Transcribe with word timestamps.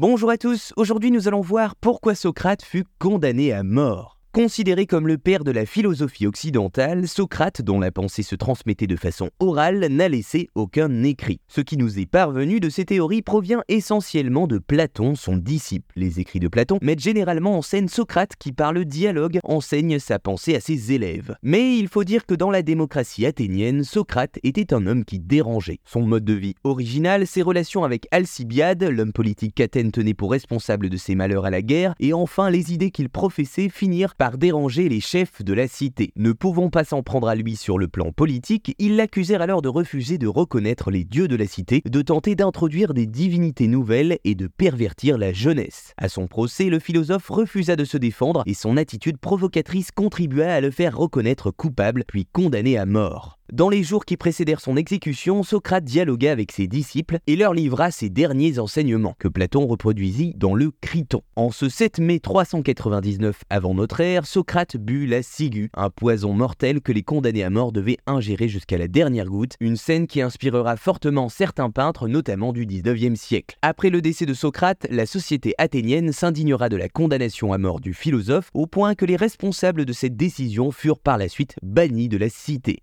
Bonjour 0.00 0.30
à 0.30 0.38
tous, 0.38 0.72
aujourd'hui 0.76 1.10
nous 1.10 1.26
allons 1.26 1.40
voir 1.40 1.74
pourquoi 1.74 2.14
Socrate 2.14 2.62
fut 2.62 2.84
condamné 3.00 3.52
à 3.52 3.64
mort. 3.64 4.17
Considéré 4.34 4.84
comme 4.84 5.08
le 5.08 5.16
père 5.16 5.42
de 5.42 5.50
la 5.50 5.64
philosophie 5.64 6.26
occidentale, 6.26 7.08
Socrate, 7.08 7.62
dont 7.62 7.80
la 7.80 7.90
pensée 7.90 8.22
se 8.22 8.36
transmettait 8.36 8.86
de 8.86 8.94
façon 8.94 9.30
orale, 9.40 9.86
n'a 9.88 10.06
laissé 10.06 10.50
aucun 10.54 11.02
écrit. 11.02 11.40
Ce 11.48 11.62
qui 11.62 11.78
nous 11.78 11.98
est 11.98 12.04
parvenu 12.04 12.60
de 12.60 12.68
ces 12.68 12.84
théories 12.84 13.22
provient 13.22 13.62
essentiellement 13.68 14.46
de 14.46 14.58
Platon, 14.58 15.14
son 15.14 15.38
disciple. 15.38 15.86
Les 15.96 16.20
écrits 16.20 16.40
de 16.40 16.48
Platon 16.48 16.78
mettent 16.82 17.00
généralement 17.00 17.56
en 17.56 17.62
scène 17.62 17.88
Socrate 17.88 18.36
qui, 18.38 18.52
par 18.52 18.74
le 18.74 18.84
dialogue, 18.84 19.40
enseigne 19.44 19.98
sa 19.98 20.18
pensée 20.18 20.54
à 20.54 20.60
ses 20.60 20.92
élèves. 20.92 21.34
Mais 21.42 21.78
il 21.78 21.88
faut 21.88 22.04
dire 22.04 22.26
que 22.26 22.34
dans 22.34 22.50
la 22.50 22.62
démocratie 22.62 23.24
athénienne, 23.24 23.82
Socrate 23.82 24.38
était 24.42 24.74
un 24.74 24.86
homme 24.86 25.06
qui 25.06 25.20
dérangeait. 25.20 25.80
Son 25.86 26.02
mode 26.02 26.26
de 26.26 26.34
vie 26.34 26.54
original, 26.64 27.26
ses 27.26 27.40
relations 27.40 27.82
avec 27.82 28.06
Alcibiade, 28.10 28.84
l'homme 28.84 29.14
politique 29.14 29.54
qu'Athènes 29.54 29.90
tenait 29.90 30.12
pour 30.12 30.32
responsable 30.32 30.90
de 30.90 30.98
ses 30.98 31.14
malheurs 31.14 31.46
à 31.46 31.50
la 31.50 31.62
guerre, 31.62 31.94
et 31.98 32.12
enfin 32.12 32.50
les 32.50 32.74
idées 32.74 32.90
qu'il 32.90 33.08
professait 33.08 33.70
finirent 33.70 34.14
par 34.18 34.36
déranger 34.36 34.88
les 34.88 35.00
chefs 35.00 35.42
de 35.42 35.52
la 35.52 35.68
cité. 35.68 36.12
Ne 36.16 36.32
pouvant 36.32 36.68
pas 36.68 36.84
s'en 36.84 37.02
prendre 37.02 37.28
à 37.28 37.36
lui 37.36 37.56
sur 37.56 37.78
le 37.78 37.88
plan 37.88 38.12
politique, 38.12 38.74
ils 38.78 38.96
l'accusèrent 38.96 39.42
alors 39.42 39.62
de 39.62 39.68
refuser 39.68 40.18
de 40.18 40.26
reconnaître 40.26 40.90
les 40.90 41.04
dieux 41.04 41.28
de 41.28 41.36
la 41.36 41.46
cité, 41.46 41.82
de 41.84 42.02
tenter 42.02 42.34
d'introduire 42.34 42.94
des 42.94 43.06
divinités 43.06 43.68
nouvelles 43.68 44.18
et 44.24 44.34
de 44.34 44.48
pervertir 44.48 45.16
la 45.16 45.32
jeunesse. 45.32 45.94
À 45.96 46.08
son 46.08 46.26
procès, 46.26 46.64
le 46.64 46.80
philosophe 46.80 47.28
refusa 47.28 47.76
de 47.76 47.84
se 47.84 47.96
défendre 47.96 48.42
et 48.46 48.54
son 48.54 48.76
attitude 48.76 49.18
provocatrice 49.18 49.92
contribua 49.92 50.52
à 50.52 50.60
le 50.60 50.72
faire 50.72 50.96
reconnaître 50.98 51.50
coupable 51.52 52.04
puis 52.06 52.26
condamné 52.26 52.76
à 52.76 52.86
mort. 52.86 53.37
Dans 53.50 53.70
les 53.70 53.82
jours 53.82 54.04
qui 54.04 54.18
précédèrent 54.18 54.60
son 54.60 54.76
exécution, 54.76 55.42
Socrate 55.42 55.82
dialogua 55.82 56.32
avec 56.32 56.52
ses 56.52 56.66
disciples 56.66 57.18
et 57.26 57.34
leur 57.34 57.54
livra 57.54 57.90
ses 57.90 58.10
derniers 58.10 58.58
enseignements, 58.58 59.14
que 59.18 59.26
Platon 59.26 59.66
reproduisit 59.66 60.34
dans 60.36 60.54
le 60.54 60.70
Criton. 60.82 61.22
En 61.34 61.50
ce 61.50 61.70
7 61.70 61.98
mai 61.98 62.20
399 62.20 63.44
avant 63.48 63.72
notre 63.72 64.00
ère, 64.00 64.26
Socrate 64.26 64.76
but 64.76 65.06
la 65.06 65.22
ciguë, 65.22 65.70
un 65.72 65.88
poison 65.88 66.34
mortel 66.34 66.82
que 66.82 66.92
les 66.92 67.02
condamnés 67.02 67.42
à 67.42 67.48
mort 67.48 67.72
devaient 67.72 67.96
ingérer 68.06 68.48
jusqu'à 68.48 68.76
la 68.76 68.86
dernière 68.86 69.24
goutte, 69.24 69.54
une 69.60 69.76
scène 69.76 70.08
qui 70.08 70.20
inspirera 70.20 70.76
fortement 70.76 71.30
certains 71.30 71.70
peintres, 71.70 72.06
notamment 72.06 72.52
du 72.52 72.66
19e 72.66 73.16
siècle. 73.16 73.56
Après 73.62 73.88
le 73.88 74.02
décès 74.02 74.26
de 74.26 74.34
Socrate, 74.34 74.86
la 74.90 75.06
société 75.06 75.54
athénienne 75.56 76.12
s'indignera 76.12 76.68
de 76.68 76.76
la 76.76 76.90
condamnation 76.90 77.54
à 77.54 77.58
mort 77.58 77.80
du 77.80 77.94
philosophe, 77.94 78.50
au 78.52 78.66
point 78.66 78.94
que 78.94 79.06
les 79.06 79.16
responsables 79.16 79.86
de 79.86 79.92
cette 79.94 80.18
décision 80.18 80.70
furent 80.70 81.00
par 81.00 81.16
la 81.16 81.28
suite 81.28 81.56
bannis 81.62 82.10
de 82.10 82.18
la 82.18 82.28
cité. 82.28 82.80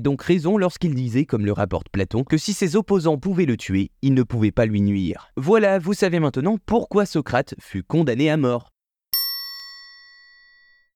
Donc 0.00 0.22
raison 0.22 0.56
lorsqu'il 0.56 0.94
disait, 0.94 1.24
comme 1.24 1.46
le 1.46 1.52
rapporte 1.52 1.88
Platon, 1.90 2.24
que 2.24 2.38
si 2.38 2.52
ses 2.52 2.76
opposants 2.76 3.18
pouvaient 3.18 3.46
le 3.46 3.56
tuer, 3.56 3.90
ils 4.02 4.14
ne 4.14 4.22
pouvaient 4.22 4.52
pas 4.52 4.66
lui 4.66 4.80
nuire. 4.80 5.30
Voilà, 5.36 5.78
vous 5.78 5.94
savez 5.94 6.20
maintenant 6.20 6.58
pourquoi 6.64 7.06
Socrate 7.06 7.54
fut 7.60 7.82
condamné 7.82 8.30
à 8.30 8.36
mort. 8.36 8.70